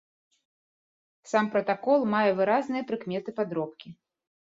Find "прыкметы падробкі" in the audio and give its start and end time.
2.91-3.99